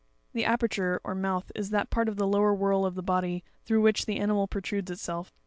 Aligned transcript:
—2 0.33 0.39
The 0.39 0.45
aperture 0.45 0.99
or 1.03 1.13
mouth, 1.13 1.51
is 1.53 1.69
that 1.69 1.91
part 1.91 2.09
'of 2.09 2.15
the 2.15 2.25
lower 2.25 2.55
whorl 2.55 2.87
or 2.87 2.91
body 3.03 3.43
through 3.65 3.81
& 3.81 3.81
which 3.83 4.07
the 4.07 4.17
animal 4.17 4.47
protrudes 4.47 4.89
itself. 4.89 5.31